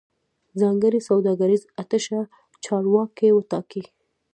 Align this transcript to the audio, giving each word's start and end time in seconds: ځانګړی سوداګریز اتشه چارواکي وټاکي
ځانګړی 0.59 0.99
سوداګریز 1.09 1.63
اتشه 1.81 2.19
چارواکي 2.65 3.29
وټاکي 3.33 3.83